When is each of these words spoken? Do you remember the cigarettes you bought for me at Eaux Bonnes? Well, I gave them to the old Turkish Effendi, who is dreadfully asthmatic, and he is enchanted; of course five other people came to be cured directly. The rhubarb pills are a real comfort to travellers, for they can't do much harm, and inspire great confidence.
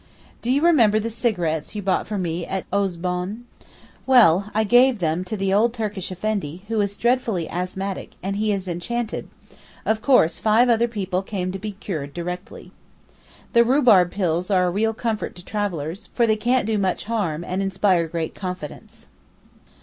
Do 0.41 0.51
you 0.51 0.63
remember 0.63 0.99
the 0.99 1.11
cigarettes 1.11 1.75
you 1.75 1.83
bought 1.83 2.07
for 2.07 2.17
me 2.17 2.43
at 2.43 2.65
Eaux 2.73 2.97
Bonnes? 2.97 3.43
Well, 4.07 4.49
I 4.51 4.63
gave 4.63 4.97
them 4.97 5.23
to 5.25 5.37
the 5.37 5.53
old 5.53 5.75
Turkish 5.75 6.11
Effendi, 6.11 6.63
who 6.69 6.81
is 6.81 6.97
dreadfully 6.97 7.47
asthmatic, 7.47 8.13
and 8.23 8.37
he 8.37 8.51
is 8.51 8.67
enchanted; 8.67 9.27
of 9.85 10.01
course 10.01 10.39
five 10.39 10.69
other 10.69 10.87
people 10.87 11.21
came 11.21 11.51
to 11.51 11.59
be 11.59 11.73
cured 11.73 12.15
directly. 12.15 12.71
The 13.53 13.63
rhubarb 13.63 14.09
pills 14.09 14.49
are 14.49 14.65
a 14.65 14.71
real 14.71 14.95
comfort 14.95 15.35
to 15.35 15.45
travellers, 15.45 16.07
for 16.15 16.25
they 16.25 16.35
can't 16.35 16.65
do 16.65 16.79
much 16.79 17.03
harm, 17.03 17.43
and 17.43 17.61
inspire 17.61 18.07
great 18.07 18.33
confidence. 18.33 19.05